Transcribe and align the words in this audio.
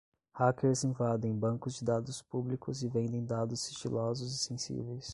Hackers 0.33 0.83
invadem 0.83 1.37
bancos 1.37 1.75
de 1.75 1.85
dados 1.85 2.23
públicos 2.23 2.81
e 2.81 2.87
vendem 2.87 3.23
dados 3.23 3.59
sigilosos 3.59 4.33
e 4.33 4.37
sensíveis 4.39 5.05